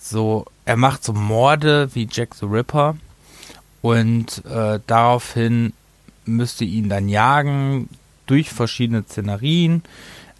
[0.00, 2.96] so, er macht so Morde wie Jack the Ripper
[3.82, 5.72] und äh, daraufhin
[6.24, 7.88] müsste ihn dann jagen
[8.26, 9.82] durch verschiedene Szenarien.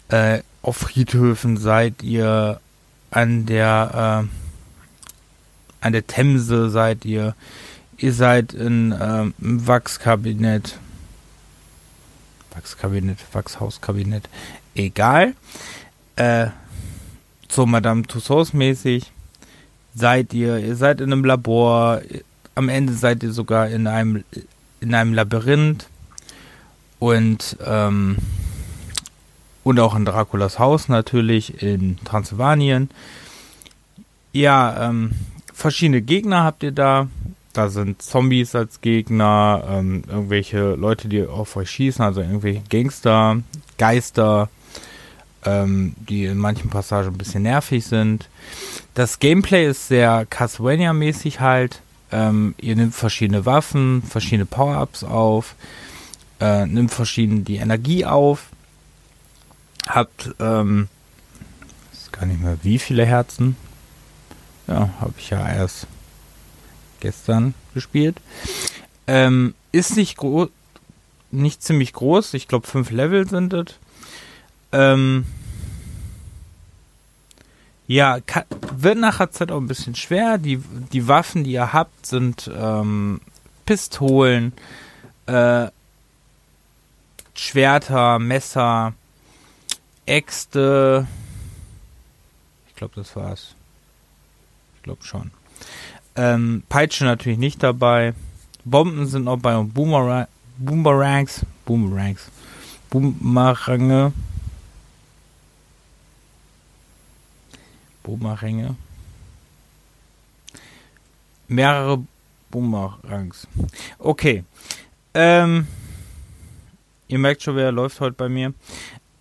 [0.09, 2.59] Äh, auf Friedhöfen seid ihr
[3.11, 7.35] an der äh, an der Themse seid ihr.
[7.97, 10.77] Ihr seid in ähm, Wachskabinett.
[12.53, 14.29] Wachskabinett, Wachshauskabinett.
[14.75, 15.35] Egal.
[16.15, 16.47] Äh,
[17.49, 19.11] so Madame Tussauds mäßig
[19.99, 22.01] seid ihr, ihr seid in einem Labor,
[22.55, 24.23] am Ende seid ihr sogar in einem,
[24.79, 25.87] in einem Labyrinth
[26.99, 28.17] und, ähm,
[29.63, 32.89] und auch in Draculas Haus natürlich in Transsilvanien.
[34.31, 35.11] Ja, ähm,
[35.53, 37.07] verschiedene Gegner habt ihr da.
[37.53, 43.41] Da sind Zombies als Gegner, ähm, irgendwelche Leute, die auf euch schießen, also irgendwelche Gangster,
[43.77, 44.49] Geister,
[45.45, 48.29] ähm, die in manchen Passagen ein bisschen nervig sind.
[48.93, 51.81] Das Gameplay ist sehr Castlevania-mäßig halt.
[52.11, 55.55] Ähm, ihr nimmt verschiedene Waffen, verschiedene Power-Ups auf,
[56.39, 58.47] äh, nimmt verschiedene die Energie auf,
[59.87, 60.87] habt, ähm,
[61.93, 63.55] ist gar nicht mehr wie viele Herzen.
[64.67, 65.87] Ja, habe ich ja erst
[66.99, 68.17] gestern gespielt.
[69.07, 70.49] Ähm, ist nicht groß,
[71.31, 72.33] nicht ziemlich groß.
[72.33, 73.75] Ich glaube, fünf Level sind es.
[74.71, 75.25] Ähm,
[77.89, 80.37] ja, kann, wird nachher Zeit auch ein bisschen schwer.
[80.37, 80.57] Die,
[80.93, 83.19] die Waffen, die ihr habt, sind ähm,
[83.65, 84.53] Pistolen,
[85.25, 85.69] äh,
[87.33, 88.93] Schwerter, Messer,
[90.05, 91.07] Äxte.
[92.67, 93.55] Ich glaube, das war's.
[94.75, 95.31] Ich glaube schon.
[96.15, 98.13] Ähm, Peitsche natürlich nicht dabei.
[98.65, 100.27] Bomben sind auch bei Boomerang,
[100.59, 102.29] Boomerangs, Boomerangs,
[102.91, 104.13] Boomerange.
[108.03, 108.75] Boomerange.
[111.47, 112.03] Mehrere
[112.51, 113.47] Boomerangs.
[113.97, 114.43] Okay.
[115.13, 115.67] Ähm,
[117.07, 118.53] ihr merkt schon, wer läuft heute bei mir.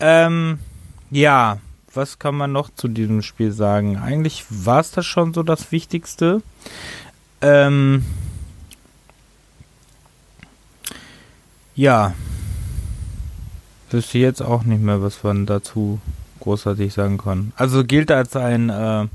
[0.01, 0.59] Ähm,
[1.11, 1.59] ja,
[1.95, 3.97] was kann man noch zu diesem Spiel sagen?
[3.97, 6.43] Eigentlich war es das schon so das Wichtigste.
[7.41, 8.05] Ähm,
[11.75, 12.15] ja.
[13.91, 15.99] Wüsste jetzt auch nicht mehr, was man dazu
[16.49, 17.53] großartig sagen kann.
[17.57, 19.07] Also gilt als ein äh,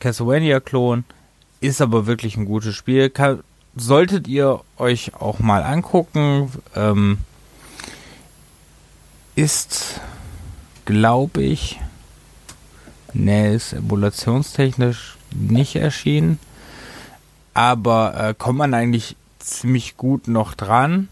[0.00, 1.04] Castlevania-Klon,
[1.60, 3.08] ist aber wirklich ein gutes Spiel.
[3.08, 3.40] Kann,
[3.74, 6.52] solltet ihr euch auch mal angucken.
[6.74, 7.18] Ähm,
[9.34, 10.00] ist,
[10.84, 11.80] glaube ich,
[13.14, 16.38] ne, ist emulationstechnisch nicht erschienen.
[17.54, 21.08] Aber äh, kommt man eigentlich ziemlich gut noch dran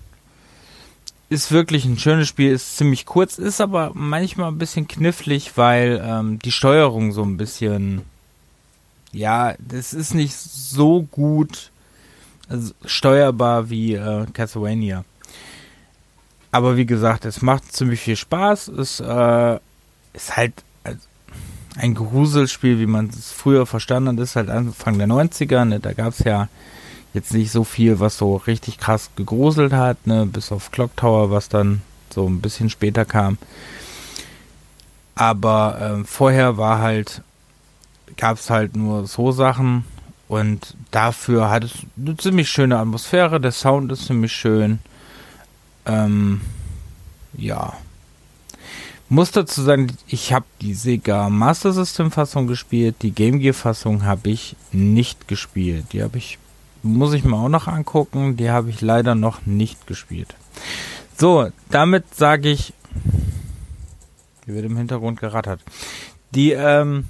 [1.29, 6.03] ist wirklich ein schönes Spiel, ist ziemlich kurz, ist aber manchmal ein bisschen knifflig, weil
[6.05, 8.03] ähm, die Steuerung so ein bisschen,
[9.13, 11.71] ja, das ist nicht so gut
[12.49, 15.05] also steuerbar wie äh, Castlevania.
[16.51, 18.69] Aber wie gesagt, es macht ziemlich viel Spaß.
[18.69, 19.59] Es äh,
[20.13, 20.53] ist halt
[21.77, 25.65] ein Gruselspiel, wie man es früher verstanden hat, ist halt Anfang der 90er.
[25.65, 25.81] Ne?
[25.81, 26.49] Da gab es ja
[27.15, 30.27] jetzt nicht so viel, was so richtig krass gegruselt hat, ne?
[30.27, 31.81] bis auf Clock Tower, was dann
[32.13, 33.39] so ein bisschen später kam.
[35.15, 37.23] Aber äh, vorher war halt,
[38.17, 39.85] gab es halt nur so Sachen
[40.29, 44.81] und dafür hat es eine ziemlich schöne Atmosphäre, der Sound ist ziemlich schön.
[45.87, 46.41] Ähm,
[47.37, 47.75] ja.
[49.09, 54.05] Muss dazu sagen, ich habe die Sega Master System Fassung gespielt, die Game Gear Fassung
[54.05, 55.87] habe ich nicht gespielt.
[55.93, 56.39] Die habe ich,
[56.85, 60.35] muss ich mir auch noch angucken, die habe ich leider noch nicht gespielt.
[61.17, 62.75] So, damit sage ich,
[64.45, 65.61] hier wird im Hintergrund gerattert.
[66.33, 67.07] Die, ähm,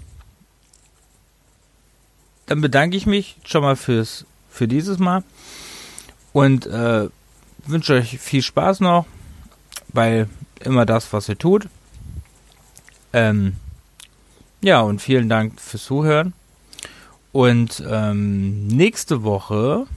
[2.47, 5.25] dann bedanke ich mich schon mal fürs, für dieses Mal
[6.33, 7.09] und äh,
[7.67, 9.07] wünsche euch viel Spaß noch
[9.93, 10.27] bei
[10.61, 11.69] immer das, was ihr tut.
[13.13, 13.57] Ähm,
[14.61, 16.33] ja, und vielen Dank fürs Zuhören.
[17.35, 19.89] Und ähm, nächste Woche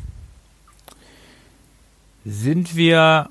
[2.25, 3.29] sind wir.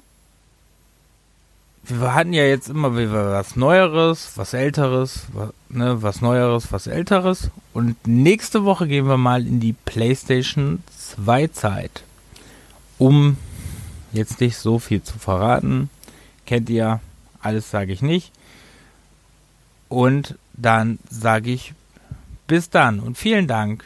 [1.83, 6.87] Wir hatten ja jetzt immer wieder was Neueres, was Älteres, was, ne, was Neueres, was
[6.87, 7.51] Älteres.
[7.75, 12.05] Und nächste Woche gehen wir mal in die PlayStation 2 Zeit.
[12.99, 13.37] Um
[14.13, 15.91] jetzt nicht so viel zu verraten.
[16.45, 17.01] Kennt ihr,
[17.41, 18.31] alles sage ich nicht.
[19.89, 21.75] Und dann sage ich
[22.47, 23.85] bis dann und vielen Dank.